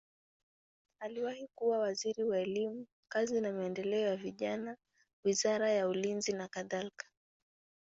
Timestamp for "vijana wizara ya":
4.15-5.87